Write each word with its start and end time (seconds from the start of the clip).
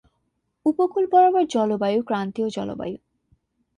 উপকূল 0.65 1.03
বরাবর 1.11 1.43
জলবায়ু 1.47 1.99
ক্রান্তীয় 2.03 2.47
জলবায়ু। 2.49 2.97